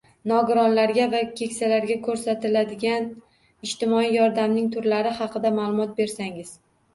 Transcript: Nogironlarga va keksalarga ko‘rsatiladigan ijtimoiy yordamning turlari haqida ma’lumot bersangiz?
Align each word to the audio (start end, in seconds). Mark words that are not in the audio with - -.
Nogironlarga 0.29 1.03
va 1.09 1.19
keksalarga 1.39 1.97
ko‘rsatiladigan 2.07 3.05
ijtimoiy 3.69 4.09
yordamning 4.17 4.73
turlari 4.77 5.13
haqida 5.21 5.53
ma’lumot 5.61 5.95
bersangiz? 6.01 6.57